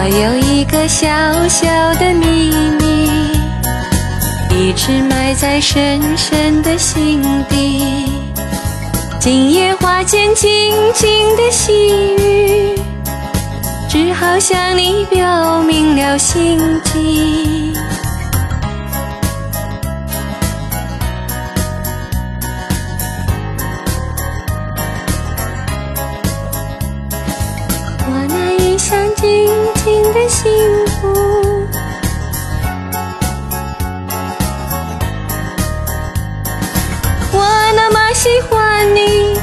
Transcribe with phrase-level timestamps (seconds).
[0.00, 1.08] 我有一个小
[1.48, 3.10] 小的秘密，
[4.54, 8.06] 一直埋在深深的心底。
[9.18, 10.48] 今夜花间静
[10.94, 12.80] 静的细雨，
[13.88, 17.72] 只好向你表明了心迹。
[38.18, 39.38] 喜欢你，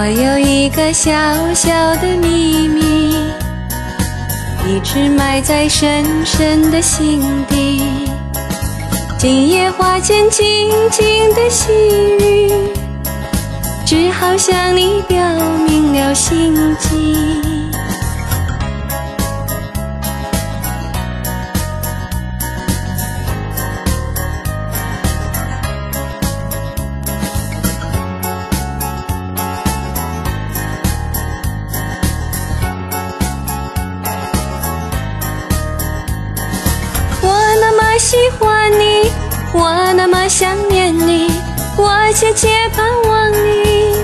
[0.00, 1.12] 我有一个小
[1.52, 2.80] 小的秘密，
[4.66, 7.20] 一直埋在深深的心
[7.50, 7.82] 底。
[9.18, 11.04] 今夜花间静静
[11.34, 11.70] 的细
[12.18, 12.50] 雨，
[13.84, 15.18] 只好向你表
[15.68, 17.49] 明了心迹。
[38.00, 39.10] 喜欢你，
[39.52, 41.30] 我那么想念你，
[41.76, 43.94] 我却结伴望你。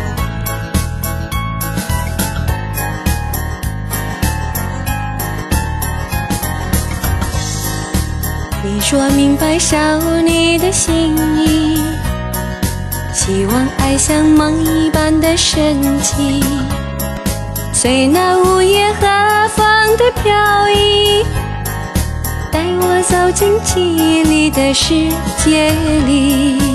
[8.63, 11.83] 你说明白少你的心意，
[13.15, 16.45] 希望爱像梦一般的神奇，
[17.73, 21.25] 随那午夜和风的飘逸。
[22.89, 24.95] 我走进记忆里的世
[25.45, 25.71] 界
[26.07, 26.66] 里。